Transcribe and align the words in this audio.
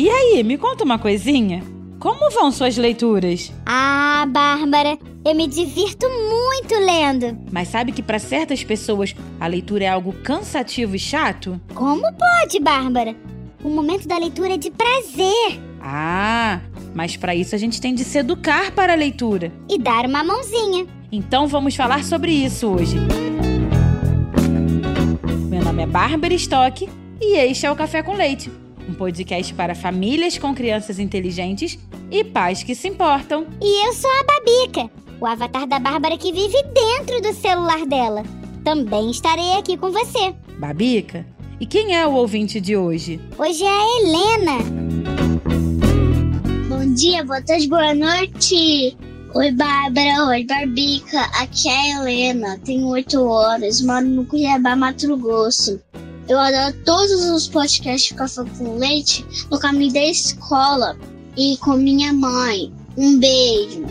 E 0.00 0.08
aí, 0.08 0.42
me 0.42 0.56
conta 0.56 0.82
uma 0.82 0.98
coisinha? 0.98 1.62
Como 1.98 2.30
vão 2.30 2.50
suas 2.50 2.74
leituras? 2.78 3.52
Ah, 3.66 4.24
Bárbara, 4.30 4.96
eu 5.22 5.34
me 5.34 5.46
divirto 5.46 6.06
muito 6.08 6.74
lendo. 6.74 7.36
Mas 7.52 7.68
sabe 7.68 7.92
que 7.92 8.02
para 8.02 8.18
certas 8.18 8.64
pessoas 8.64 9.14
a 9.38 9.46
leitura 9.46 9.84
é 9.84 9.88
algo 9.88 10.14
cansativo 10.22 10.96
e 10.96 10.98
chato? 10.98 11.60
Como 11.74 12.00
pode, 12.14 12.58
Bárbara? 12.60 13.14
O 13.62 13.68
momento 13.68 14.08
da 14.08 14.16
leitura 14.16 14.54
é 14.54 14.56
de 14.56 14.70
prazer 14.70 15.60
Ah, 15.82 16.60
mas 16.94 17.18
para 17.18 17.34
isso 17.34 17.54
a 17.54 17.58
gente 17.58 17.78
tem 17.78 17.94
de 17.94 18.02
se 18.02 18.16
educar 18.16 18.70
para 18.70 18.94
a 18.94 18.96
leitura. 18.96 19.52
e 19.68 19.76
dar 19.78 20.06
uma 20.06 20.24
mãozinha. 20.24 20.86
Então 21.12 21.46
vamos 21.46 21.76
falar 21.76 22.04
sobre 22.04 22.32
isso 22.32 22.68
hoje. 22.68 22.96
Meu 25.50 25.62
nome 25.62 25.82
é 25.82 25.86
Bárbara 25.86 26.32
Stock 26.32 26.88
e 27.20 27.36
este 27.36 27.66
é 27.66 27.70
o 27.70 27.76
Café 27.76 28.02
com 28.02 28.14
Leite, 28.14 28.50
um 28.90 28.94
podcast 28.94 29.54
para 29.54 29.74
famílias 29.74 30.36
com 30.36 30.54
crianças 30.54 30.98
inteligentes 30.98 31.78
e 32.10 32.24
pais 32.24 32.62
que 32.62 32.74
se 32.74 32.88
importam. 32.88 33.46
E 33.62 33.86
eu 33.86 33.92
sou 33.92 34.10
a 34.10 34.24
Babica, 34.24 34.90
o 35.20 35.26
avatar 35.26 35.66
da 35.66 35.78
Bárbara 35.78 36.18
que 36.18 36.32
vive 36.32 36.60
dentro 36.74 37.22
do 37.22 37.32
celular 37.32 37.86
dela. 37.86 38.24
Também 38.64 39.10
estarei 39.10 39.52
aqui 39.52 39.76
com 39.76 39.90
você. 39.90 40.34
Babica, 40.58 41.24
e 41.60 41.66
quem 41.66 41.96
é 41.96 42.06
o 42.06 42.14
ouvinte 42.14 42.60
de 42.60 42.76
hoje? 42.76 43.20
Hoje 43.38 43.64
é 43.64 43.68
a 43.68 44.00
Helena. 44.00 44.58
Bom 46.68 46.94
dia, 46.94 47.24
boa 47.24 47.40
tarde, 47.40 47.68
boa 47.68 47.94
noite. 47.94 48.96
Oi, 49.32 49.52
Bárbara. 49.52 50.26
Oi, 50.26 50.44
Barbica. 50.44 51.20
Aqui 51.40 51.68
é 51.68 51.72
a 51.72 52.00
Helena. 52.00 52.58
Tenho 52.64 52.88
8 52.88 53.22
horas. 53.22 53.80
Moro 53.80 54.04
no 54.04 54.26
Cuiabá, 54.26 54.74
Mato 54.74 55.16
Grosso. 55.16 55.80
Eu 56.30 56.38
adoro 56.38 56.76
todos 56.84 57.10
os 57.10 57.48
podcasts 57.48 58.10
de 58.10 58.14
Café 58.14 58.44
com 58.56 58.78
Leite 58.78 59.26
no 59.50 59.58
caminho 59.58 59.92
da 59.92 60.04
escola 60.04 60.96
e 61.36 61.56
com 61.56 61.72
minha 61.72 62.12
mãe. 62.12 62.72
Um 62.96 63.18
beijo. 63.18 63.84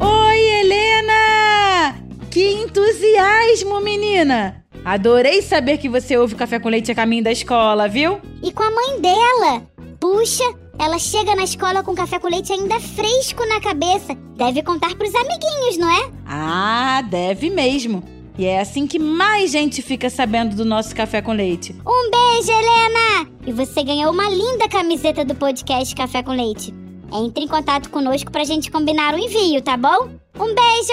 Oi, 0.00 0.38
Helena! 0.40 1.94
Que 2.28 2.54
entusiasmo, 2.54 3.80
menina! 3.80 4.64
Adorei 4.84 5.42
saber 5.42 5.78
que 5.78 5.88
você 5.88 6.16
ouve 6.16 6.34
Café 6.34 6.58
com 6.58 6.70
Leite 6.70 6.90
a 6.90 6.94
caminho 6.96 7.22
da 7.22 7.30
escola, 7.30 7.86
viu? 7.86 8.20
E 8.42 8.50
com 8.50 8.64
a 8.64 8.70
mãe 8.72 9.00
dela. 9.00 9.62
Puxa, 10.00 10.42
ela 10.76 10.98
chega 10.98 11.36
na 11.36 11.44
escola 11.44 11.84
com 11.84 11.94
café 11.94 12.18
com 12.18 12.28
leite 12.28 12.52
ainda 12.52 12.80
fresco 12.80 13.46
na 13.46 13.60
cabeça. 13.60 14.16
Deve 14.36 14.64
contar 14.64 14.96
pros 14.96 15.14
amiguinhos, 15.14 15.78
não 15.78 15.88
é? 15.88 16.10
Ah, 16.26 17.00
deve 17.08 17.48
mesmo. 17.48 18.15
E 18.38 18.44
é 18.44 18.60
assim 18.60 18.86
que 18.86 18.98
mais 18.98 19.50
gente 19.50 19.80
fica 19.80 20.10
sabendo 20.10 20.54
do 20.54 20.62
nosso 20.64 20.94
Café 20.94 21.22
com 21.22 21.32
Leite. 21.32 21.74
Um 21.86 22.10
beijo, 22.10 22.52
Helena! 22.52 23.30
E 23.46 23.52
você 23.52 23.82
ganhou 23.82 24.12
uma 24.12 24.28
linda 24.28 24.68
camiseta 24.68 25.24
do 25.24 25.34
podcast 25.34 25.94
Café 25.94 26.22
com 26.22 26.32
Leite. 26.32 26.74
Entre 27.12 27.44
em 27.44 27.48
contato 27.48 27.88
conosco 27.88 28.30
pra 28.30 28.44
gente 28.44 28.70
combinar 28.70 29.14
o 29.14 29.18
envio, 29.18 29.62
tá 29.62 29.74
bom? 29.76 30.10
Um 30.38 30.54
beijo! 30.54 30.92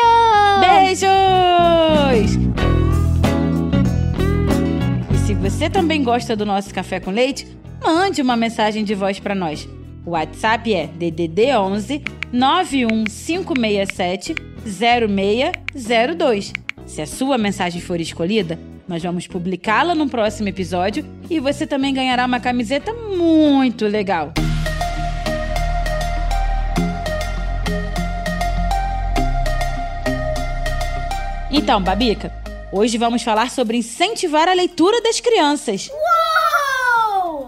Beijos! 0.61 1.03
E 5.11 5.17
se 5.25 5.33
você 5.33 5.69
também 5.69 6.01
gosta 6.01 6.37
do 6.37 6.45
nosso 6.45 6.73
Café 6.73 7.01
com 7.01 7.11
Leite, 7.11 7.45
mande 7.83 8.21
uma 8.21 8.37
mensagem 8.37 8.85
de 8.85 8.95
voz 8.95 9.19
para 9.19 9.35
nós. 9.35 9.67
O 10.05 10.11
WhatsApp 10.11 10.73
é 10.73 10.87
DDD 10.87 11.57
11 11.57 12.01
91567 12.31 14.33
0602. 14.65 16.53
Se 16.93 17.01
a 17.01 17.07
sua 17.07 17.39
mensagem 17.39 17.81
for 17.81 17.99
escolhida, 17.99 18.59
nós 18.87 19.01
vamos 19.01 19.25
publicá-la 19.25 19.95
no 19.95 20.07
próximo 20.07 20.49
episódio 20.49 21.03
e 21.27 21.39
você 21.39 21.65
também 21.65 21.91
ganhará 21.91 22.23
uma 22.23 22.39
camiseta 22.39 22.93
muito 22.93 23.87
legal. 23.87 24.31
Então, 31.49 31.81
Babica, 31.81 32.31
hoje 32.71 32.99
vamos 32.99 33.23
falar 33.23 33.49
sobre 33.49 33.77
incentivar 33.77 34.47
a 34.47 34.53
leitura 34.53 35.01
das 35.01 35.19
crianças. 35.19 35.89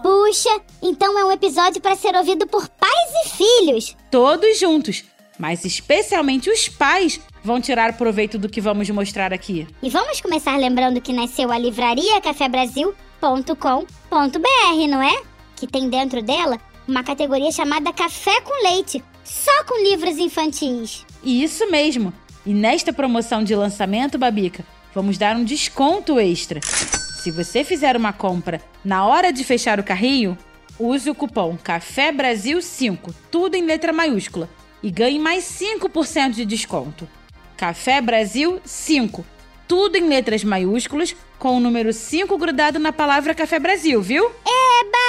Puxa, 0.02 0.60
então 0.82 1.16
é 1.20 1.24
um 1.24 1.30
episódio 1.30 1.80
para 1.80 1.94
ser 1.94 2.16
ouvido 2.16 2.48
por 2.48 2.68
pais 2.68 3.10
e 3.24 3.28
filhos. 3.28 3.96
Todos 4.10 4.58
juntos, 4.58 5.04
mas 5.38 5.64
especialmente 5.64 6.50
os 6.50 6.68
pais 6.68 7.20
vão 7.46 7.60
tirar 7.60 7.96
proveito 7.96 8.38
do 8.38 8.48
que 8.48 8.60
vamos 8.60 8.90
mostrar 8.90 9.32
aqui. 9.32 9.66
E 9.80 9.88
vamos 9.88 10.20
começar 10.20 10.58
lembrando 10.58 11.00
que 11.00 11.12
nasceu 11.12 11.52
a 11.52 11.56
livraria 11.56 12.20
cafebrasil.com.br, 12.20 14.88
não 14.88 15.00
é? 15.00 15.22
Que 15.54 15.66
tem 15.66 15.88
dentro 15.88 16.20
dela 16.20 16.58
uma 16.88 17.04
categoria 17.04 17.52
chamada 17.52 17.92
Café 17.92 18.40
com 18.40 18.64
Leite, 18.64 19.02
só 19.24 19.64
com 19.64 19.82
livros 19.82 20.18
infantis. 20.18 21.06
Isso 21.22 21.70
mesmo. 21.70 22.12
E 22.44 22.52
nesta 22.52 22.92
promoção 22.92 23.44
de 23.44 23.54
lançamento, 23.54 24.18
Babica, 24.18 24.64
vamos 24.92 25.16
dar 25.16 25.36
um 25.36 25.44
desconto 25.44 26.18
extra. 26.18 26.60
Se 26.62 27.30
você 27.30 27.62
fizer 27.62 27.96
uma 27.96 28.12
compra 28.12 28.60
na 28.84 29.06
hora 29.06 29.32
de 29.32 29.44
fechar 29.44 29.78
o 29.78 29.84
carrinho, 29.84 30.36
use 30.78 31.08
o 31.08 31.14
cupom 31.14 31.56
Café 31.56 32.10
Brasil 32.10 32.60
5, 32.60 33.14
tudo 33.30 33.54
em 33.54 33.64
letra 33.64 33.92
maiúscula, 33.92 34.48
e 34.82 34.90
ganhe 34.90 35.18
mais 35.18 35.44
5% 35.44 36.30
de 36.30 36.44
desconto. 36.44 37.08
Café 37.56 38.00
Brasil 38.00 38.60
5, 38.64 39.24
tudo 39.66 39.96
em 39.96 40.08
letras 40.08 40.44
maiúsculas, 40.44 41.16
com 41.38 41.56
o 41.56 41.60
número 41.60 41.92
5 41.92 42.36
grudado 42.36 42.78
na 42.78 42.92
palavra 42.92 43.34
Café 43.34 43.58
Brasil, 43.58 44.00
viu? 44.02 44.26
Eba! 44.26 45.06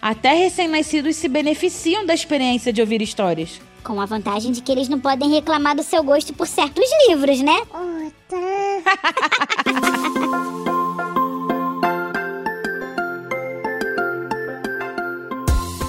Até 0.00 0.32
recém-nascidos 0.32 1.16
se 1.16 1.26
beneficiam 1.26 2.06
da 2.06 2.14
experiência 2.14 2.72
de 2.72 2.80
ouvir 2.80 3.02
histórias. 3.02 3.60
Com 3.82 4.00
a 4.00 4.06
vantagem 4.06 4.52
de 4.52 4.60
que 4.60 4.70
eles 4.70 4.88
não 4.88 5.00
podem 5.00 5.28
reclamar 5.28 5.74
do 5.74 5.82
seu 5.82 6.04
gosto 6.04 6.32
por 6.32 6.46
certos 6.46 6.88
livros, 7.08 7.40
né? 7.40 7.56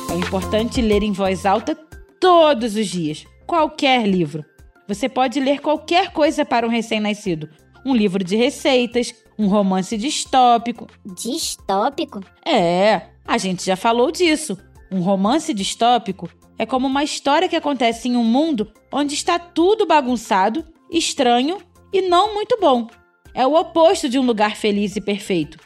É 0.09 0.15
importante 0.15 0.81
ler 0.81 1.03
em 1.03 1.11
voz 1.11 1.45
alta 1.45 1.77
todos 2.19 2.75
os 2.75 2.87
dias, 2.87 3.27
qualquer 3.45 4.07
livro. 4.07 4.43
Você 4.87 5.07
pode 5.07 5.39
ler 5.39 5.59
qualquer 5.59 6.11
coisa 6.11 6.43
para 6.43 6.65
um 6.65 6.69
recém-nascido. 6.69 7.47
Um 7.85 7.95
livro 7.95 8.23
de 8.23 8.35
receitas, 8.35 9.13
um 9.37 9.47
romance 9.47 9.97
distópico. 9.97 10.87
Distópico? 11.05 12.21
É, 12.45 13.01
a 13.25 13.37
gente 13.37 13.65
já 13.65 13.75
falou 13.75 14.11
disso. 14.11 14.57
Um 14.91 15.01
romance 15.01 15.53
distópico 15.53 16.29
é 16.57 16.65
como 16.65 16.87
uma 16.87 17.03
história 17.03 17.49
que 17.49 17.55
acontece 17.55 18.07
em 18.07 18.15
um 18.15 18.23
mundo 18.23 18.71
onde 18.91 19.13
está 19.13 19.39
tudo 19.39 19.85
bagunçado, 19.85 20.65
estranho 20.91 21.57
e 21.91 22.01
não 22.01 22.33
muito 22.33 22.57
bom. 22.59 22.87
É 23.33 23.45
o 23.45 23.55
oposto 23.55 24.07
de 24.07 24.19
um 24.19 24.25
lugar 24.25 24.55
feliz 24.55 24.95
e 24.95 25.01
perfeito. 25.01 25.57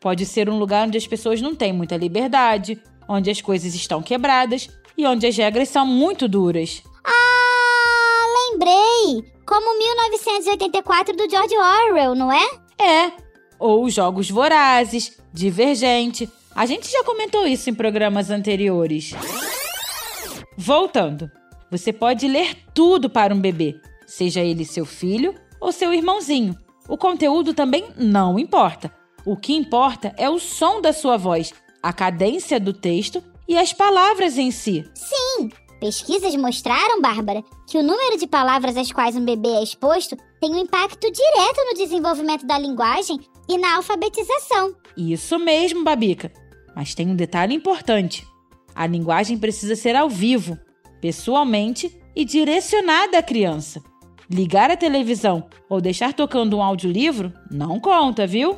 Pode 0.00 0.24
ser 0.24 0.48
um 0.48 0.58
lugar 0.58 0.86
onde 0.86 0.96
as 0.96 1.06
pessoas 1.06 1.40
não 1.40 1.54
têm 1.54 1.72
muita 1.72 1.96
liberdade, 1.96 2.80
onde 3.08 3.30
as 3.30 3.40
coisas 3.40 3.74
estão 3.74 4.00
quebradas 4.00 4.68
e 4.96 5.04
onde 5.04 5.26
as 5.26 5.36
regras 5.36 5.68
são 5.68 5.84
muito 5.84 6.28
duras. 6.28 6.82
Lembrei! 8.56 9.30
Como 9.46 9.78
1984 9.78 11.14
do 11.14 11.28
George 11.28 11.54
Orwell, 11.54 12.14
não 12.14 12.32
é? 12.32 12.42
É. 12.80 13.12
Ou 13.58 13.88
jogos 13.90 14.30
vorazes, 14.30 15.18
divergente. 15.30 16.28
A 16.54 16.64
gente 16.64 16.90
já 16.90 17.04
comentou 17.04 17.46
isso 17.46 17.68
em 17.68 17.74
programas 17.74 18.30
anteriores. 18.30 19.12
Voltando. 20.56 21.30
Você 21.70 21.92
pode 21.92 22.26
ler 22.26 22.56
tudo 22.72 23.10
para 23.10 23.34
um 23.34 23.40
bebê, 23.40 23.78
seja 24.06 24.40
ele 24.40 24.64
seu 24.64 24.86
filho 24.86 25.34
ou 25.60 25.70
seu 25.70 25.92
irmãozinho. 25.92 26.56
O 26.88 26.96
conteúdo 26.96 27.52
também 27.52 27.88
não 27.94 28.38
importa. 28.38 28.90
O 29.24 29.36
que 29.36 29.54
importa 29.54 30.14
é 30.16 30.30
o 30.30 30.38
som 30.38 30.80
da 30.80 30.94
sua 30.94 31.18
voz, 31.18 31.52
a 31.82 31.92
cadência 31.92 32.58
do 32.58 32.72
texto 32.72 33.22
e 33.46 33.58
as 33.58 33.74
palavras 33.74 34.38
em 34.38 34.50
si. 34.50 34.88
Sim! 34.94 35.50
Pesquisas 35.80 36.34
mostraram, 36.36 37.02
Bárbara, 37.02 37.44
que 37.66 37.76
o 37.76 37.82
número 37.82 38.18
de 38.18 38.26
palavras 38.26 38.76
às 38.76 38.90
quais 38.90 39.14
um 39.14 39.24
bebê 39.24 39.48
é 39.48 39.62
exposto 39.62 40.16
tem 40.40 40.54
um 40.54 40.58
impacto 40.58 41.10
direto 41.10 41.64
no 41.66 41.74
desenvolvimento 41.74 42.46
da 42.46 42.58
linguagem 42.58 43.20
e 43.48 43.58
na 43.58 43.76
alfabetização. 43.76 44.74
Isso 44.96 45.38
mesmo, 45.38 45.84
Babica. 45.84 46.32
Mas 46.74 46.94
tem 46.94 47.08
um 47.08 47.16
detalhe 47.16 47.54
importante. 47.54 48.26
A 48.74 48.86
linguagem 48.86 49.38
precisa 49.38 49.76
ser 49.76 49.94
ao 49.96 50.08
vivo, 50.08 50.58
pessoalmente 51.00 51.94
e 52.14 52.24
direcionada 52.24 53.18
à 53.18 53.22
criança. 53.22 53.82
Ligar 54.30 54.70
a 54.70 54.76
televisão 54.76 55.46
ou 55.68 55.80
deixar 55.80 56.12
tocando 56.14 56.56
um 56.56 56.62
audiolivro 56.62 57.32
não 57.50 57.78
conta, 57.78 58.26
viu? 58.26 58.56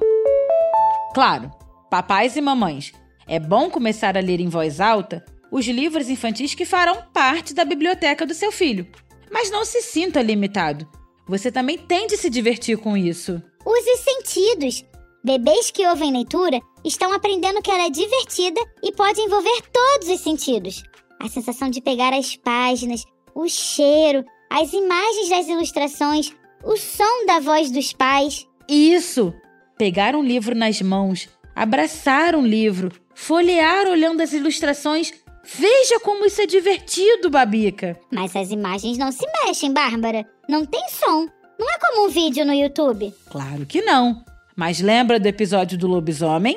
Claro, 1.15 1.51
papais 1.91 2.37
e 2.37 2.41
mamães, 2.41 2.93
é 3.27 3.39
bom 3.39 3.69
começar 3.69 4.17
a 4.17 4.21
ler 4.21 4.41
em 4.41 4.49
voz 4.49 4.81
alta 4.81 5.25
os 5.51 5.67
livros 5.67 6.09
infantis 6.09 6.55
que 6.55 6.65
farão 6.65 7.03
parte 7.13 7.55
da 7.55 7.65
biblioteca 7.65 8.27
do 8.27 8.35
seu 8.35 8.53
filho. 8.53 8.87
Mas 9.31 9.51
não 9.51 9.65
se 9.65 9.83
sinta 9.83 10.23
limitado. 10.23 10.89
Você 11.27 11.53
também 11.53 11.77
tem 11.77 12.07
de 12.07 12.17
se 12.17 12.31
divertir 12.31 12.79
com 12.79 12.97
isso. 12.97 13.43
Use 13.65 13.91
os 13.93 14.01
sentidos. 14.01 14.85
Bebês 15.25 15.71
que 15.71 15.87
ouvem 15.87 16.13
leitura 16.13 16.61
estão 16.85 17.13
aprendendo 17.13 17.61
que 17.61 17.71
ela 17.71 17.87
é 17.87 17.91
divertida 17.91 18.61
e 18.83 18.93
pode 18.93 19.21
envolver 19.21 19.63
todos 19.73 20.09
os 20.09 20.21
sentidos. 20.21 20.83
A 21.21 21.29
sensação 21.29 21.69
de 21.69 21.83
pegar 21.83 22.15
as 22.15 22.37
páginas, 22.37 23.05
o 23.35 23.49
cheiro, 23.49 24.25
as 24.49 24.73
imagens 24.73 25.29
das 25.29 25.49
ilustrações, 25.49 26.33
o 26.65 26.77
som 26.77 27.27
da 27.27 27.41
voz 27.41 27.71
dos 27.71 27.93
pais. 27.93 28.47
Isso! 28.69 29.35
Pegar 29.77 30.17
um 30.17 30.23
livro 30.23 30.57
nas 30.57 30.81
mãos, 30.81 31.29
abraçar 31.55 32.35
um 32.35 32.47
livro, 32.47 32.91
folhear 33.15 33.87
olhando 33.87 34.23
as 34.23 34.33
ilustrações. 34.33 35.13
Veja 35.55 35.99
como 36.01 36.27
isso 36.27 36.43
é 36.43 36.47
divertido, 36.47 37.31
Babica! 37.31 37.99
Mas 38.13 38.37
as 38.37 38.51
imagens 38.51 38.99
não 38.99 39.11
se 39.11 39.27
mexem, 39.45 39.73
Bárbara. 39.73 40.27
Não 40.49 40.67
tem 40.67 40.83
som. 40.91 41.27
Não 41.59 41.71
é 41.71 41.79
como 41.79 42.07
um 42.07 42.09
vídeo 42.11 42.45
no 42.45 42.53
YouTube. 42.53 43.15
Claro 43.31 43.65
que 43.65 43.81
não. 43.81 44.23
Mas 44.55 44.81
lembra 44.81 45.19
do 45.19 45.27
episódio 45.27 45.79
do 45.79 45.87
lobisomem? 45.87 46.57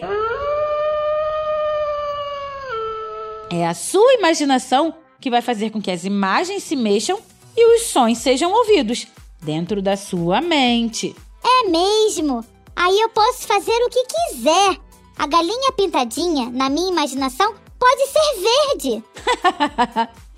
É 3.50 3.66
a 3.66 3.74
sua 3.74 4.14
imaginação 4.16 4.94
que 5.20 5.30
vai 5.30 5.42
fazer 5.42 5.70
com 5.70 5.82
que 5.82 5.92
as 5.92 6.04
imagens 6.04 6.64
se 6.64 6.76
mexam 6.76 7.20
e 7.56 7.76
os 7.76 7.84
sons 7.84 8.18
sejam 8.18 8.52
ouvidos 8.52 9.08
dentro 9.42 9.82
da 9.82 9.96
sua 9.96 10.42
mente. 10.42 11.16
É 11.44 11.70
mesmo? 11.70 12.46
Aí 12.76 13.00
eu 13.00 13.10
posso 13.10 13.48
fazer 13.48 13.72
o 13.72 13.90
que 13.90 14.04
quiser. 14.04 14.78
A 15.18 15.28
galinha 15.28 15.72
pintadinha, 15.78 16.50
na 16.50 16.70
minha 16.70 16.92
imaginação, 16.92 17.54
pode 17.82 18.08
ser 18.08 18.78
verde. 18.78 19.04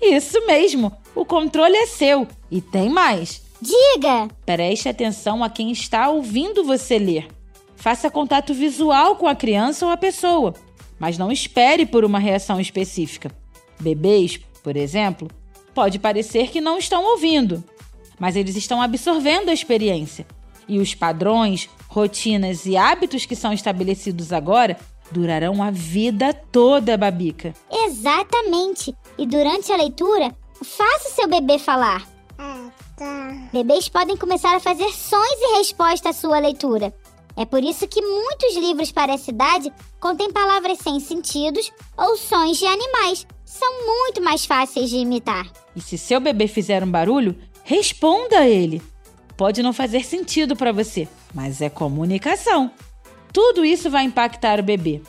Isso 0.00 0.46
mesmo. 0.46 0.90
O 1.14 1.26
controle 1.26 1.76
é 1.76 1.84
seu. 1.84 2.26
E 2.50 2.62
tem 2.62 2.88
mais. 2.88 3.42
Diga! 3.60 4.28
Preste 4.46 4.88
atenção 4.88 5.44
a 5.44 5.50
quem 5.50 5.70
está 5.70 6.08
ouvindo 6.08 6.64
você 6.64 6.98
ler. 6.98 7.28
Faça 7.76 8.10
contato 8.10 8.54
visual 8.54 9.16
com 9.16 9.28
a 9.28 9.34
criança 9.34 9.84
ou 9.84 9.92
a 9.92 9.96
pessoa, 9.96 10.54
mas 10.98 11.18
não 11.18 11.30
espere 11.30 11.84
por 11.84 12.02
uma 12.02 12.18
reação 12.18 12.58
específica. 12.58 13.30
Bebês, 13.78 14.40
por 14.62 14.74
exemplo, 14.74 15.28
pode 15.74 15.98
parecer 15.98 16.48
que 16.50 16.62
não 16.62 16.78
estão 16.78 17.04
ouvindo, 17.04 17.62
mas 18.18 18.36
eles 18.36 18.56
estão 18.56 18.80
absorvendo 18.80 19.50
a 19.50 19.52
experiência. 19.54 20.26
E 20.66 20.78
os 20.78 20.94
padrões, 20.94 21.68
rotinas 21.88 22.64
e 22.64 22.74
hábitos 22.74 23.26
que 23.26 23.36
são 23.36 23.52
estabelecidos 23.52 24.32
agora 24.32 24.78
durarão 25.10 25.62
a 25.62 25.70
vida 25.70 26.32
toda, 26.32 26.96
Babica. 26.96 27.54
Exatamente! 27.70 28.94
E 29.18 29.26
durante 29.26 29.72
a 29.72 29.76
leitura, 29.76 30.34
faça 30.62 31.10
seu 31.10 31.28
bebê 31.28 31.58
falar. 31.58 32.06
Ah, 32.38 32.68
tá. 32.96 33.48
Bebês 33.52 33.88
podem 33.88 34.16
começar 34.16 34.54
a 34.56 34.60
fazer 34.60 34.90
sons 34.92 35.40
em 35.40 35.58
resposta 35.58 36.10
à 36.10 36.12
sua 36.12 36.38
leitura. 36.38 36.92
É 37.36 37.44
por 37.44 37.62
isso 37.62 37.88
que 37.88 38.00
muitos 38.00 38.56
livros 38.56 38.92
para 38.92 39.12
essa 39.12 39.30
idade 39.30 39.72
contêm 40.00 40.32
palavras 40.32 40.78
sem 40.78 41.00
sentidos 41.00 41.72
ou 41.96 42.16
sons 42.16 42.58
de 42.58 42.66
animais. 42.66 43.26
São 43.44 43.86
muito 43.86 44.22
mais 44.22 44.44
fáceis 44.44 44.90
de 44.90 44.96
imitar. 44.96 45.50
E 45.74 45.80
se 45.80 45.98
seu 45.98 46.20
bebê 46.20 46.46
fizer 46.46 46.82
um 46.82 46.90
barulho, 46.90 47.36
responda 47.64 48.40
a 48.40 48.48
ele. 48.48 48.80
Pode 49.36 49.62
não 49.62 49.72
fazer 49.72 50.04
sentido 50.04 50.54
para 50.54 50.72
você, 50.72 51.08
mas 51.34 51.60
é 51.60 51.68
comunicação. 51.68 52.70
Tudo 53.34 53.64
isso 53.64 53.90
vai 53.90 54.04
impactar 54.04 54.60
o 54.60 54.62
bebê. 54.62 55.02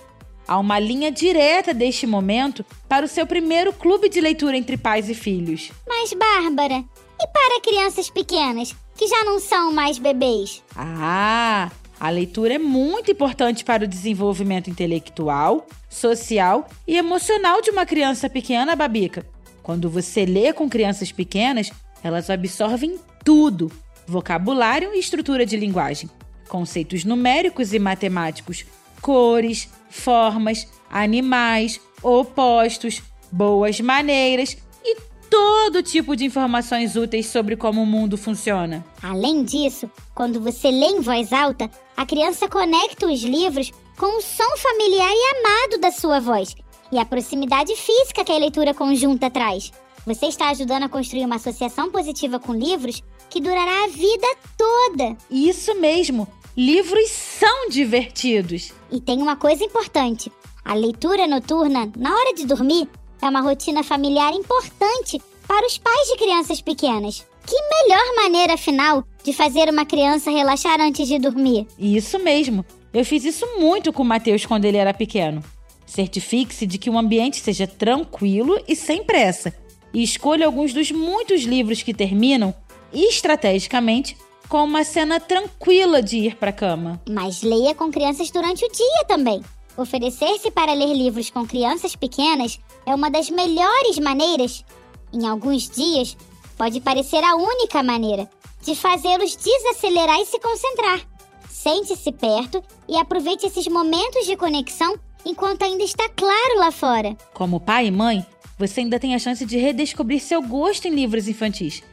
Há 0.48 0.58
uma 0.58 0.79
linha 0.79 1.12
direta 1.12 1.75
deste 1.75 2.08
momento 2.08 2.65
para 2.89 3.05
o 3.05 3.08
seu 3.08 3.27
primeiro 3.27 3.72
clube 3.72 4.10
de 4.10 4.20
leitura 4.20 4.58
entre 4.58 4.77
pais 4.77 5.08
e 5.12 5.13
filhos. 5.13 5.72
Mas, 5.88 6.12
Bárbara, 6.12 6.84
e 7.22 7.27
para 7.27 7.62
crianças 7.62 8.10
pequenas, 8.10 8.75
que 8.98 9.08
já 9.08 9.24
não 9.25 9.39
são 9.39 9.72
mais 9.72 10.00
bebês? 10.00 10.63
Ah, 10.75 11.70
a 12.00 12.10
leitura 12.10 12.55
é 12.55 12.58
muito 12.58 13.12
importante 13.12 13.63
para 13.63 13.84
o 13.84 13.88
desenvolvimento 13.88 14.72
intelectual, 14.72 15.67
social 15.88 16.67
e 16.88 16.98
emocional 16.98 17.62
de 17.62 17.70
uma 17.70 17.86
criança 17.86 18.27
pequena, 18.27 18.75
Babica. 18.75 19.24
Quando 19.62 19.88
você 19.88 20.25
lê 20.25 20.51
com 20.51 20.67
crianças 20.67 21.12
pequenas, 21.12 21.72
elas 22.03 22.32
absorvem 22.32 23.00
tudo: 23.24 23.72
vocabulário 24.08 24.96
e 24.96 25.00
estrutura 25.00 25.46
de 25.46 25.55
linguagem, 25.55 26.10
conceitos 26.47 27.03
numéricos 27.03 27.73
e 27.73 27.79
matemáticos, 27.79 28.65
cores, 29.01 29.69
formas, 29.89 30.67
animais, 30.89 31.79
opostos, 32.01 33.01
boas 33.31 33.79
maneiras 33.79 34.57
e 34.83 34.97
todo 35.29 35.83
tipo 35.83 36.15
de 36.15 36.25
informações 36.25 36.95
úteis 36.95 37.25
sobre 37.27 37.55
como 37.55 37.81
o 37.81 37.85
mundo 37.85 38.17
funciona. 38.17 38.85
Além 39.01 39.43
disso, 39.43 39.89
quando 40.13 40.39
você 40.39 40.69
lê 40.69 40.87
em 40.87 41.01
voz 41.01 41.33
alta, 41.33 41.69
a 41.97 42.05
criança 42.05 42.47
conecta 42.47 43.07
os 43.07 43.21
livros 43.21 43.71
com 43.97 44.17
o 44.17 44.21
som 44.21 44.57
familiar 44.57 45.11
e 45.11 45.37
amado 45.37 45.81
da 45.81 45.91
sua 45.91 46.19
voz 46.19 46.55
e 46.91 46.97
a 46.97 47.05
proximidade 47.05 47.75
física 47.75 48.23
que 48.23 48.31
a 48.31 48.37
leitura 48.37 48.73
conjunta 48.73 49.29
traz. 49.29 49.71
Você 50.05 50.27
está 50.27 50.49
ajudando 50.49 50.83
a 50.83 50.89
construir 50.89 51.25
uma 51.25 51.37
associação 51.37 51.89
positiva 51.89 52.39
com 52.39 52.53
livros 52.53 53.01
que 53.29 53.41
durará 53.41 53.86
a 53.86 53.88
vida 53.88 54.27
toda. 54.58 55.17
Isso 55.29 55.74
mesmo! 55.79 56.27
Livros 56.55 57.10
são 57.10 57.70
divertidos! 57.70 58.72
E 58.91 59.01
tem 59.01 59.22
uma 59.22 59.36
coisa 59.36 59.63
importante: 59.63 60.32
a 60.63 60.74
leitura 60.74 61.27
noturna, 61.27 61.91
na 61.98 62.15
hora 62.15 62.34
de 62.34 62.46
dormir, 62.46 62.88
é 63.22 63.27
uma 63.27 63.41
rotina 63.41 63.84
familiar 63.84 64.34
importante 64.34 65.22
para 65.48 65.67
os 65.67 65.77
pais 65.77 66.08
de 66.08 66.17
crianças 66.17 66.62
pequenas. 66.62 67.25
Que 67.46 67.55
melhor 67.55 68.15
maneira, 68.15 68.53
afinal, 68.53 69.03
de 69.24 69.32
fazer 69.32 69.70
uma 69.70 69.86
criança 69.86 70.32
relaxar 70.32 70.82
antes 70.82 71.08
de 71.08 71.20
dormir? 71.20 71.67
Isso 71.77 72.17
mesmo! 72.20 72.65
Eu 72.94 73.05
fiz 73.05 73.25
isso 73.25 73.46
muito 73.60 73.91
com 73.91 74.01
o 74.03 74.05
Matheus 74.05 74.46
quando 74.46 74.65
ele 74.65 74.77
era 74.77 74.94
pequeno. 74.94 75.44
Certifique-se 75.86 76.65
de 76.65 76.77
que 76.77 76.89
o 76.89 76.98
ambiente 76.98 77.39
seja 77.39 77.67
tranquilo 77.67 78.60
e 78.67 78.75
sem 78.75 79.03
pressa. 79.03 79.53
E 79.94 80.01
escolha 80.01 80.46
alguns 80.46 80.74
dos 80.74 80.91
muitos 80.91 81.44
livros 81.44 81.84
que 81.84 81.94
terminam, 81.94 82.53
estrategicamente, 82.95 84.17
com 84.47 84.63
uma 84.63 84.83
cena 84.83 85.19
tranquila 85.19 86.01
de 86.01 86.17
ir 86.17 86.35
para 86.35 86.49
a 86.49 86.53
cama. 86.53 87.01
Mas 87.09 87.41
leia 87.41 87.75
com 87.75 87.91
crianças 87.91 88.31
durante 88.31 88.63
o 88.63 88.71
dia 88.71 89.05
também. 89.07 89.43
Oferecer-se 89.77 90.49
para 90.51 90.73
ler 90.73 90.93
livros 90.93 91.29
com 91.29 91.45
crianças 91.45 91.95
pequenas 91.95 92.59
é 92.85 92.95
uma 92.95 93.09
das 93.09 93.29
melhores 93.29 93.99
maneiras, 93.99 94.63
em 95.11 95.27
alguns 95.27 95.69
dias, 95.69 96.15
pode 96.57 96.79
parecer 96.79 97.23
a 97.23 97.35
única 97.35 97.83
maneira, 97.83 98.29
de 98.61 98.75
fazê-los 98.75 99.35
desacelerar 99.35 100.19
e 100.19 100.25
se 100.25 100.39
concentrar. 100.39 101.01
Sente-se 101.49 102.11
perto 102.11 102.63
e 102.87 102.97
aproveite 102.97 103.45
esses 103.45 103.67
momentos 103.67 104.25
de 104.25 104.37
conexão 104.37 104.97
enquanto 105.25 105.63
ainda 105.63 105.83
está 105.83 106.07
claro 106.09 106.59
lá 106.59 106.71
fora. 106.71 107.17
Como 107.33 107.59
pai 107.59 107.87
e 107.87 107.91
mãe, 107.91 108.25
você 108.57 108.81
ainda 108.81 108.99
tem 108.99 109.15
a 109.15 109.19
chance 109.19 109.45
de 109.45 109.57
redescobrir 109.57 110.21
seu 110.21 110.41
gosto 110.41 110.87
em 110.87 110.91
livros 110.91 111.27
infantis. 111.27 111.83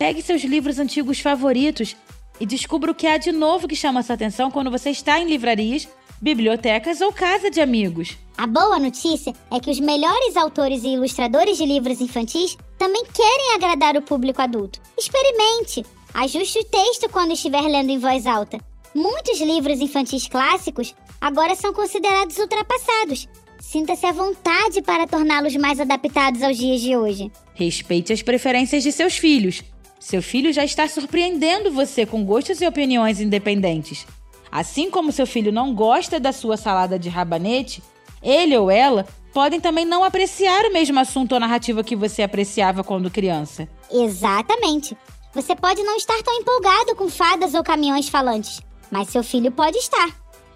Pegue 0.00 0.22
seus 0.22 0.42
livros 0.42 0.78
antigos 0.78 1.20
favoritos 1.20 1.94
e 2.40 2.46
descubra 2.46 2.90
o 2.90 2.94
que 2.94 3.06
há 3.06 3.18
de 3.18 3.30
novo 3.30 3.68
que 3.68 3.76
chama 3.76 4.02
sua 4.02 4.14
atenção 4.14 4.50
quando 4.50 4.70
você 4.70 4.88
está 4.88 5.20
em 5.20 5.28
livrarias, 5.28 5.86
bibliotecas 6.22 7.02
ou 7.02 7.12
casa 7.12 7.50
de 7.50 7.60
amigos. 7.60 8.16
A 8.34 8.46
boa 8.46 8.78
notícia 8.78 9.34
é 9.50 9.60
que 9.60 9.70
os 9.70 9.78
melhores 9.78 10.38
autores 10.38 10.84
e 10.84 10.94
ilustradores 10.94 11.58
de 11.58 11.66
livros 11.66 12.00
infantis 12.00 12.56
também 12.78 13.04
querem 13.12 13.54
agradar 13.54 13.94
o 13.94 14.00
público 14.00 14.40
adulto. 14.40 14.80
Experimente! 14.98 15.84
Ajuste 16.14 16.60
o 16.60 16.64
texto 16.64 17.06
quando 17.10 17.34
estiver 17.34 17.60
lendo 17.60 17.90
em 17.90 17.98
voz 17.98 18.26
alta. 18.26 18.58
Muitos 18.94 19.38
livros 19.38 19.80
infantis 19.80 20.26
clássicos 20.26 20.94
agora 21.20 21.54
são 21.54 21.74
considerados 21.74 22.38
ultrapassados. 22.38 23.28
Sinta-se 23.60 24.06
à 24.06 24.12
vontade 24.12 24.80
para 24.80 25.06
torná-los 25.06 25.54
mais 25.56 25.78
adaptados 25.78 26.42
aos 26.42 26.56
dias 26.56 26.80
de 26.80 26.96
hoje. 26.96 27.30
Respeite 27.52 28.14
as 28.14 28.22
preferências 28.22 28.82
de 28.82 28.92
seus 28.92 29.18
filhos. 29.18 29.62
Seu 30.00 30.22
filho 30.22 30.50
já 30.50 30.64
está 30.64 30.88
surpreendendo 30.88 31.70
você 31.70 32.06
com 32.06 32.24
gostos 32.24 32.62
e 32.62 32.66
opiniões 32.66 33.20
independentes. 33.20 34.06
Assim 34.50 34.90
como 34.90 35.12
seu 35.12 35.26
filho 35.26 35.52
não 35.52 35.74
gosta 35.74 36.18
da 36.18 36.32
sua 36.32 36.56
salada 36.56 36.98
de 36.98 37.10
rabanete, 37.10 37.82
ele 38.22 38.56
ou 38.56 38.70
ela 38.70 39.06
podem 39.32 39.60
também 39.60 39.84
não 39.84 40.02
apreciar 40.02 40.64
o 40.64 40.72
mesmo 40.72 40.98
assunto 40.98 41.32
ou 41.32 41.40
narrativa 41.40 41.84
que 41.84 41.94
você 41.94 42.22
apreciava 42.22 42.82
quando 42.82 43.10
criança. 43.10 43.68
Exatamente. 43.92 44.96
Você 45.34 45.54
pode 45.54 45.82
não 45.82 45.96
estar 45.96 46.20
tão 46.22 46.34
empolgado 46.34 46.96
com 46.96 47.08
fadas 47.10 47.52
ou 47.52 47.62
caminhões 47.62 48.08
falantes, 48.08 48.60
mas 48.90 49.10
seu 49.10 49.22
filho 49.22 49.52
pode 49.52 49.76
estar. 49.76 50.08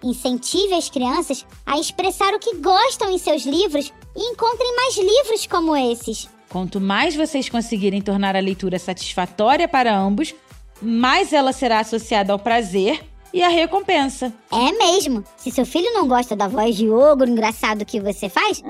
Incentive 0.02 0.72
as 0.72 0.88
crianças 0.88 1.46
a 1.66 1.78
expressar 1.78 2.32
o 2.32 2.38
que 2.38 2.56
gostam 2.56 3.10
em 3.10 3.18
seus 3.18 3.44
livros 3.44 3.92
e 4.16 4.22
encontrem 4.30 4.74
mais 4.74 4.96
livros 4.96 5.46
como 5.46 5.76
esses. 5.76 6.28
Quanto 6.54 6.80
mais 6.80 7.16
vocês 7.16 7.48
conseguirem 7.48 8.00
tornar 8.00 8.36
a 8.36 8.38
leitura 8.38 8.78
satisfatória 8.78 9.66
para 9.66 9.92
ambos, 9.92 10.32
mais 10.80 11.32
ela 11.32 11.52
será 11.52 11.80
associada 11.80 12.32
ao 12.32 12.38
prazer 12.38 13.02
e 13.32 13.42
à 13.42 13.48
recompensa. 13.48 14.32
É 14.52 14.70
mesmo. 14.70 15.24
Se 15.36 15.50
seu 15.50 15.66
filho 15.66 15.92
não 15.92 16.06
gosta 16.06 16.36
da 16.36 16.46
voz 16.46 16.76
de 16.76 16.88
ogro 16.88 17.28
engraçado 17.28 17.84
que 17.84 17.98
você 17.98 18.28
faz, 18.28 18.62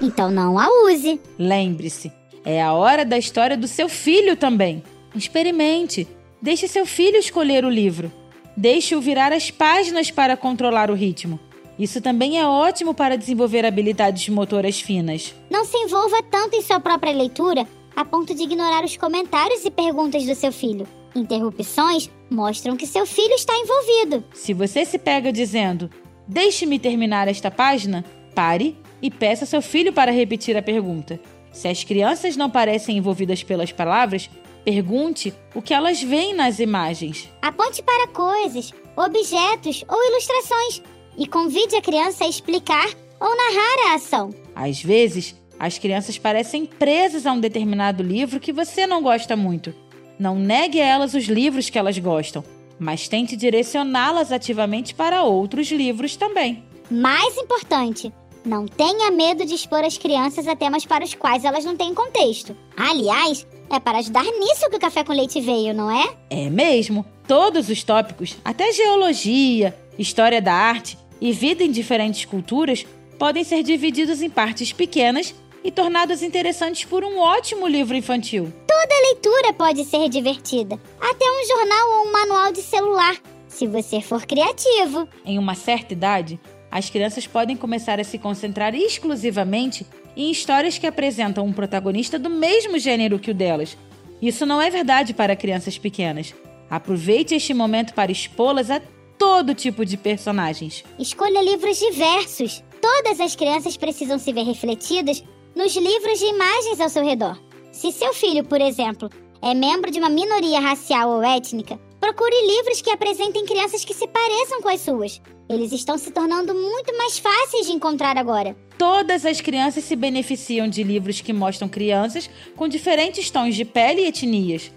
então 0.00 0.30
não 0.30 0.58
a 0.58 0.66
use. 0.86 1.20
Lembre-se, 1.38 2.10
é 2.46 2.62
a 2.62 2.72
hora 2.72 3.04
da 3.04 3.18
história 3.18 3.54
do 3.54 3.68
seu 3.68 3.86
filho 3.86 4.38
também. 4.38 4.82
Experimente. 5.14 6.08
Deixe 6.40 6.66
seu 6.66 6.86
filho 6.86 7.18
escolher 7.18 7.62
o 7.62 7.68
livro. 7.68 8.10
Deixe-o 8.56 9.02
virar 9.02 9.34
as 9.34 9.50
páginas 9.50 10.10
para 10.10 10.34
controlar 10.34 10.90
o 10.90 10.94
ritmo. 10.94 11.38
Isso 11.78 12.00
também 12.00 12.38
é 12.38 12.46
ótimo 12.46 12.94
para 12.94 13.16
desenvolver 13.16 13.64
habilidades 13.64 14.28
motoras 14.28 14.80
finas. 14.80 15.34
Não 15.50 15.64
se 15.64 15.76
envolva 15.76 16.22
tanto 16.30 16.56
em 16.56 16.62
sua 16.62 16.80
própria 16.80 17.12
leitura 17.12 17.66
a 17.96 18.04
ponto 18.04 18.34
de 18.34 18.42
ignorar 18.42 18.84
os 18.84 18.96
comentários 18.96 19.64
e 19.64 19.70
perguntas 19.70 20.24
do 20.24 20.34
seu 20.34 20.52
filho. 20.52 20.86
Interrupções 21.14 22.10
mostram 22.30 22.76
que 22.76 22.86
seu 22.86 23.06
filho 23.06 23.34
está 23.34 23.52
envolvido. 23.56 24.24
Se 24.32 24.52
você 24.52 24.84
se 24.84 24.98
pega 24.98 25.32
dizendo: 25.32 25.90
Deixe-me 26.26 26.78
terminar 26.78 27.28
esta 27.28 27.50
página, 27.50 28.04
pare 28.34 28.76
e 29.00 29.10
peça 29.10 29.46
seu 29.46 29.62
filho 29.62 29.92
para 29.92 30.10
repetir 30.10 30.56
a 30.56 30.62
pergunta. 30.62 31.20
Se 31.52 31.68
as 31.68 31.84
crianças 31.84 32.36
não 32.36 32.50
parecem 32.50 32.96
envolvidas 32.96 33.44
pelas 33.44 33.70
palavras, 33.70 34.28
Pergunte 34.64 35.34
o 35.54 35.60
que 35.60 35.74
elas 35.74 36.02
veem 36.02 36.34
nas 36.34 36.58
imagens. 36.58 37.30
Aponte 37.42 37.82
para 37.82 38.08
coisas, 38.08 38.72
objetos 38.96 39.84
ou 39.86 40.02
ilustrações 40.08 40.82
e 41.16 41.26
convide 41.26 41.76
a 41.76 41.82
criança 41.82 42.24
a 42.24 42.28
explicar 42.28 42.88
ou 43.20 43.28
narrar 43.28 43.90
a 43.90 43.94
ação. 43.94 44.30
Às 44.54 44.82
vezes, 44.82 45.34
as 45.58 45.78
crianças 45.78 46.18
parecem 46.18 46.66
presas 46.66 47.26
a 47.26 47.32
um 47.32 47.40
determinado 47.40 48.02
livro 48.02 48.40
que 48.40 48.52
você 48.52 48.86
não 48.86 49.02
gosta 49.02 49.36
muito. 49.36 49.74
Não 50.18 50.36
negue 50.36 50.80
a 50.80 50.86
elas 50.86 51.14
os 51.14 51.24
livros 51.24 51.70
que 51.70 51.78
elas 51.78 51.98
gostam, 51.98 52.44
mas 52.78 53.08
tente 53.08 53.36
direcioná-las 53.36 54.30
ativamente 54.30 54.94
para 54.94 55.22
outros 55.22 55.70
livros 55.70 56.16
também. 56.16 56.64
Mais 56.90 57.36
importante, 57.36 58.12
não 58.44 58.66
tenha 58.66 59.10
medo 59.10 59.44
de 59.46 59.54
expor 59.54 59.84
as 59.84 59.96
crianças 59.96 60.46
a 60.46 60.54
temas 60.54 60.84
para 60.84 61.04
os 61.04 61.14
quais 61.14 61.44
elas 61.44 61.64
não 61.64 61.76
têm 61.76 61.94
contexto. 61.94 62.54
Aliás, 62.76 63.46
é 63.70 63.80
para 63.80 63.98
ajudar 63.98 64.24
nisso 64.24 64.68
que 64.68 64.76
o 64.76 64.80
café 64.80 65.02
com 65.02 65.12
leite 65.12 65.40
veio, 65.40 65.72
não 65.72 65.90
é? 65.90 66.14
É 66.28 66.50
mesmo. 66.50 67.06
Todos 67.26 67.70
os 67.70 67.82
tópicos, 67.82 68.36
até 68.44 68.70
geologia, 68.70 69.74
história 69.98 70.42
da 70.42 70.52
arte 70.52 70.98
e 71.24 71.32
vida 71.32 71.64
em 71.64 71.70
diferentes 71.70 72.26
culturas, 72.26 72.84
podem 73.18 73.42
ser 73.42 73.62
divididos 73.62 74.20
em 74.20 74.28
partes 74.28 74.74
pequenas 74.74 75.34
e 75.64 75.70
tornados 75.70 76.22
interessantes 76.22 76.84
por 76.84 77.02
um 77.02 77.18
ótimo 77.18 77.66
livro 77.66 77.96
infantil. 77.96 78.52
Toda 78.66 79.00
leitura 79.06 79.54
pode 79.54 79.86
ser 79.86 80.10
divertida, 80.10 80.78
até 81.00 81.24
um 81.24 81.48
jornal 81.48 81.88
ou 81.88 82.06
um 82.06 82.12
manual 82.12 82.52
de 82.52 82.60
celular, 82.60 83.16
se 83.48 83.66
você 83.66 84.02
for 84.02 84.26
criativo. 84.26 85.08
Em 85.24 85.38
uma 85.38 85.54
certa 85.54 85.94
idade, 85.94 86.38
as 86.70 86.90
crianças 86.90 87.26
podem 87.26 87.56
começar 87.56 87.98
a 87.98 88.04
se 88.04 88.18
concentrar 88.18 88.74
exclusivamente 88.74 89.86
em 90.14 90.30
histórias 90.30 90.76
que 90.76 90.86
apresentam 90.86 91.46
um 91.46 91.54
protagonista 91.54 92.18
do 92.18 92.28
mesmo 92.28 92.78
gênero 92.78 93.18
que 93.18 93.30
o 93.30 93.34
delas. 93.34 93.78
Isso 94.20 94.44
não 94.44 94.60
é 94.60 94.68
verdade 94.68 95.14
para 95.14 95.34
crianças 95.34 95.78
pequenas. 95.78 96.34
Aproveite 96.68 97.34
este 97.34 97.54
momento 97.54 97.94
para 97.94 98.12
expô-las 98.12 98.70
a 98.70 98.78
todo 99.18 99.54
tipo 99.54 99.84
de 99.84 99.96
personagens. 99.96 100.84
Escolha 100.98 101.42
livros 101.42 101.78
diversos. 101.78 102.62
Todas 102.80 103.20
as 103.20 103.34
crianças 103.34 103.76
precisam 103.76 104.18
se 104.18 104.32
ver 104.32 104.44
refletidas 104.44 105.22
nos 105.54 105.74
livros 105.74 106.18
de 106.18 106.26
imagens 106.26 106.80
ao 106.80 106.88
seu 106.88 107.04
redor. 107.04 107.38
Se 107.72 107.90
seu 107.92 108.12
filho, 108.12 108.44
por 108.44 108.60
exemplo, 108.60 109.08
é 109.40 109.54
membro 109.54 109.90
de 109.90 109.98
uma 109.98 110.08
minoria 110.08 110.60
racial 110.60 111.10
ou 111.10 111.22
étnica, 111.22 111.78
procure 112.00 112.46
livros 112.46 112.80
que 112.80 112.90
apresentem 112.90 113.46
crianças 113.46 113.84
que 113.84 113.94
se 113.94 114.06
pareçam 114.06 114.60
com 114.60 114.68
as 114.68 114.80
suas. 114.80 115.20
Eles 115.48 115.72
estão 115.72 115.98
se 115.98 116.10
tornando 116.10 116.54
muito 116.54 116.96
mais 116.96 117.18
fáceis 117.18 117.66
de 117.66 117.72
encontrar 117.72 118.16
agora. 118.16 118.56
Todas 118.78 119.24
as 119.24 119.40
crianças 119.40 119.84
se 119.84 119.94
beneficiam 119.94 120.68
de 120.68 120.82
livros 120.82 121.20
que 121.20 121.32
mostram 121.32 121.68
crianças 121.68 122.28
com 122.56 122.68
diferentes 122.68 123.30
tons 123.30 123.54
de 123.54 123.64
pele 123.64 124.02
e 124.02 124.08
etnias. 124.08 124.70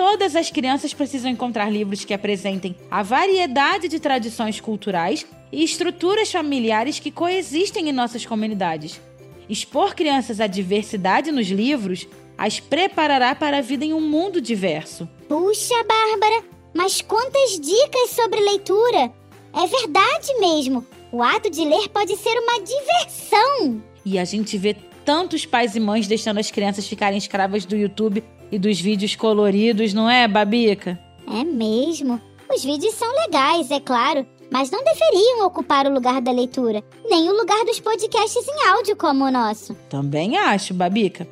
Todas 0.00 0.34
as 0.34 0.50
crianças 0.50 0.94
precisam 0.94 1.30
encontrar 1.30 1.70
livros 1.70 2.06
que 2.06 2.14
apresentem 2.14 2.74
a 2.90 3.02
variedade 3.02 3.86
de 3.86 4.00
tradições 4.00 4.58
culturais 4.58 5.26
e 5.52 5.62
estruturas 5.62 6.32
familiares 6.32 6.98
que 6.98 7.10
coexistem 7.10 7.90
em 7.90 7.92
nossas 7.92 8.24
comunidades. 8.24 8.98
Expor 9.46 9.94
crianças 9.94 10.40
à 10.40 10.46
diversidade 10.46 11.30
nos 11.30 11.48
livros 11.48 12.08
as 12.38 12.58
preparará 12.58 13.34
para 13.34 13.58
a 13.58 13.60
vida 13.60 13.84
em 13.84 13.92
um 13.92 14.00
mundo 14.00 14.40
diverso. 14.40 15.06
Puxa, 15.28 15.74
Bárbara, 15.84 16.44
mas 16.72 17.02
quantas 17.02 17.60
dicas 17.60 18.08
sobre 18.08 18.40
leitura! 18.40 19.12
É 19.52 19.66
verdade 19.66 20.34
mesmo. 20.40 20.82
O 21.12 21.22
ato 21.22 21.50
de 21.50 21.62
ler 21.62 21.90
pode 21.90 22.16
ser 22.16 22.38
uma 22.38 22.58
diversão. 22.62 23.82
E 24.02 24.18
a 24.18 24.24
gente 24.24 24.56
vê 24.56 24.74
tantos 25.04 25.46
pais 25.46 25.74
e 25.74 25.80
mães 25.80 26.06
deixando 26.06 26.38
as 26.38 26.50
crianças 26.50 26.86
ficarem 26.86 27.18
escravas 27.18 27.64
do 27.64 27.76
YouTube 27.76 28.22
e 28.50 28.58
dos 28.58 28.80
vídeos 28.80 29.16
coloridos, 29.16 29.94
não 29.94 30.08
é, 30.08 30.26
Babica? 30.26 30.98
É 31.28 31.44
mesmo. 31.44 32.20
Os 32.52 32.64
vídeos 32.64 32.94
são 32.94 33.08
legais, 33.24 33.70
é 33.70 33.78
claro, 33.78 34.26
mas 34.50 34.70
não 34.70 34.82
deveriam 34.82 35.46
ocupar 35.46 35.86
o 35.86 35.94
lugar 35.94 36.20
da 36.20 36.32
leitura, 36.32 36.82
nem 37.08 37.28
o 37.28 37.36
lugar 37.36 37.64
dos 37.64 37.78
podcasts 37.78 38.46
em 38.48 38.68
áudio 38.68 38.96
como 38.96 39.24
o 39.24 39.30
nosso. 39.30 39.74
Também 39.88 40.36
acho, 40.36 40.74
Babica. 40.74 41.28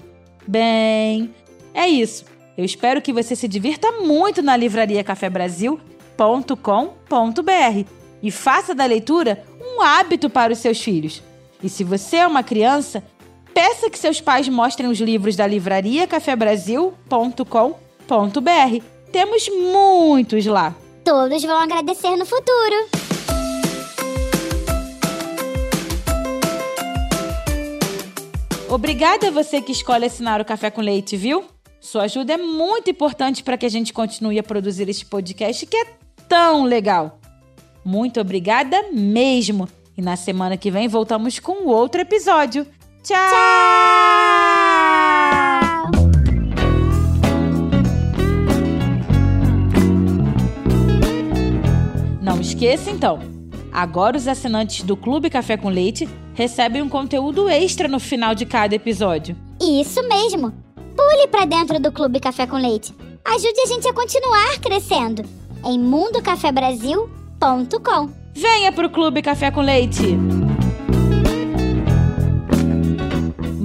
Bem, 0.47 1.35
é 1.75 1.89
isso. 1.89 2.25
Eu 2.57 2.65
espero 2.65 3.03
que 3.03 3.13
você 3.13 3.37
se 3.37 3.49
divirta 3.49 3.91
muito 4.01 4.43
na 4.43 4.57
livraria 4.57 5.05
cafebrasil.com.br 5.05 7.89
e 8.23 8.31
faça 8.31 8.75
da 8.75 8.85
leitura 8.85 9.45
um 9.61 9.83
hábito 9.83 10.31
para 10.31 10.53
os 10.53 10.59
seus 10.59 10.81
filhos. 10.81 11.23
E 11.63 11.69
se 11.69 11.85
você 11.85 12.17
é 12.17 12.27
uma 12.27 12.43
criança, 12.43 13.03
peça 13.59 13.91
que 13.91 13.99
seus 13.99 14.21
pais 14.21 14.49
mostrem 14.49 14.89
os 14.89 15.01
livros 15.01 15.35
da 15.35 15.45
livraria 15.45 16.07
cafebrasil.com.br. 16.07 18.85
Temos 19.11 19.49
muitos 19.49 20.47
lá. 20.47 20.77
Todos 21.03 21.43
vão 21.43 21.59
agradecer 21.59 22.15
no 22.15 22.25
futuro. 22.25 22.89
Obrigada 28.69 29.27
a 29.27 29.31
você 29.33 29.61
que 29.61 29.73
escolhe 29.73 30.05
assinar 30.05 30.41
o 30.41 30.45
Café 30.45 30.71
com 30.71 30.81
Leite, 30.81 31.17
viu? 31.17 31.45
Sua 31.81 32.05
ajuda 32.05 32.35
é 32.35 32.37
muito 32.37 32.89
importante 32.89 33.43
para 33.43 33.59
que 33.59 33.67
a 33.67 33.69
gente 33.69 33.93
continue 33.93 34.39
a 34.39 34.43
produzir 34.45 34.89
este 34.89 35.05
podcast 35.05 35.67
que 35.67 35.77
é 35.77 35.87
tão 36.29 36.63
legal. 36.63 37.19
Muito 37.85 38.21
obrigada 38.21 38.85
mesmo. 38.93 39.69
E 39.97 40.03
na 40.03 40.15
semana 40.15 40.57
que 40.57 40.71
vem 40.71 40.87
voltamos 40.87 41.41
com 41.41 41.67
outro 41.67 42.01
episódio. 42.01 42.65
Tchau! 43.03 43.17
Tchau! 43.31 44.59
Não 52.21 52.41
esqueça 52.41 52.91
então. 52.91 53.21
Agora 53.73 54.17
os 54.17 54.27
assinantes 54.27 54.83
do 54.83 54.97
Clube 54.97 55.31
Café 55.31 55.57
com 55.57 55.69
Leite 55.69 56.09
recebem 56.35 56.83
um 56.83 56.89
conteúdo 56.89 57.49
extra 57.49 57.87
no 57.89 58.01
final 58.01 58.35
de 58.35 58.45
cada 58.45 58.75
episódio. 58.75 59.37
Isso 59.61 60.03
mesmo. 60.09 60.53
Pule 60.97 61.29
para 61.29 61.45
dentro 61.45 61.79
do 61.81 61.93
Clube 61.93 62.19
Café 62.21 62.47
com 62.47 62.57
Leite. 62.57 62.95
Ajude 63.25 63.61
a 63.61 63.67
gente 63.67 63.87
a 63.89 63.93
continuar 63.93 64.59
crescendo 64.61 65.23
em 65.65 65.79
mundocafebrasil.com. 65.79 68.11
Venha 68.35 68.73
pro 68.73 68.91
Clube 68.91 69.23
Café 69.23 69.51
com 69.51 69.61
Leite. 69.61 70.17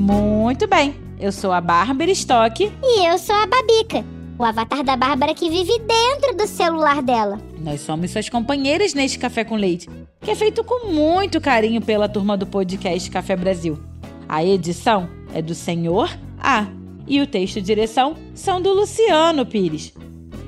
Muito 0.03 0.67
bem. 0.67 0.95
Eu 1.17 1.31
sou 1.31 1.53
a 1.53 1.61
Bárbara 1.61 2.11
Stock. 2.11 2.69
E 2.83 3.07
eu 3.07 3.17
sou 3.17 3.33
a 3.33 3.45
Babica, 3.45 4.03
o 4.37 4.43
avatar 4.43 4.83
da 4.83 4.97
Bárbara 4.97 5.33
que 5.33 5.49
vive 5.49 5.79
dentro 5.79 6.35
do 6.35 6.45
celular 6.45 7.01
dela. 7.01 7.39
Nós 7.57 7.79
somos 7.79 8.11
suas 8.11 8.27
companheiras 8.27 8.93
neste 8.93 9.17
Café 9.17 9.45
com 9.45 9.55
Leite, 9.55 9.89
que 10.19 10.29
é 10.29 10.35
feito 10.35 10.61
com 10.61 10.91
muito 10.91 11.39
carinho 11.39 11.81
pela 11.81 12.09
turma 12.09 12.35
do 12.35 12.45
podcast 12.45 13.09
Café 13.09 13.37
Brasil. 13.37 13.79
A 14.27 14.43
edição 14.43 15.07
é 15.33 15.41
do 15.41 15.55
Senhor 15.55 16.09
A 16.37 16.67
e 17.07 17.21
o 17.21 17.27
texto 17.27 17.55
e 17.55 17.61
direção 17.61 18.17
são 18.35 18.61
do 18.61 18.73
Luciano 18.73 19.45
Pires. 19.45 19.93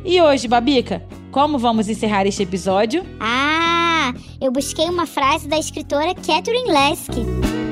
E 0.04 0.22
hoje, 0.22 0.50
Babica, 0.50 1.02
como 1.32 1.58
vamos 1.58 1.88
encerrar 1.88 2.28
este 2.28 2.44
episódio? 2.44 3.06
Ah, 3.22 4.14
eu 4.42 4.52
busquei 4.52 4.90
uma 4.90 5.06
frase 5.06 5.48
da 5.48 5.58
escritora 5.58 6.14
Catherine 6.14 6.70
Leske. 6.70 7.65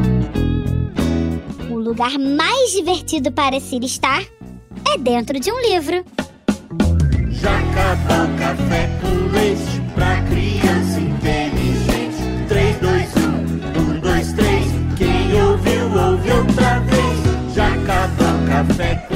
Lugar 1.84 2.18
mais 2.18 2.72
divertido 2.72 3.30
para 3.30 3.60
se 3.60 3.76
estar 3.84 4.24
é 4.88 4.98
dentro 4.98 5.38
de 5.38 5.52
um 5.52 5.60
livro. 5.60 6.00
O 6.00 6.04
café 8.40 8.90
com 9.02 9.28
leite 9.36 9.82
pra 9.94 10.22
criança 10.22 11.02
inteligente. 11.02 12.24
3, 12.48 12.80
2, 12.80 13.16
1, 13.18 13.20
1, 13.98 14.00
2, 14.00 14.34
3. 14.34 14.66
Quem 14.98 15.44
ouviu, 15.44 15.88
ouve 15.88 16.32
outra 16.32 16.80
vez. 16.80 17.20
O 17.52 17.54
café 18.48 19.06
com 19.10 19.13